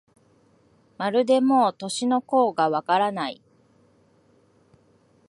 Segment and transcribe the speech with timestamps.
[0.97, 3.39] まるでもう、年の頃がわからない